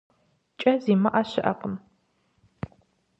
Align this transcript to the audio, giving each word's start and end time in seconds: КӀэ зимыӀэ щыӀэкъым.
КӀэ 0.59 0.73
зимыӀэ 0.83 1.21
щыӀэкъым. 1.29 1.75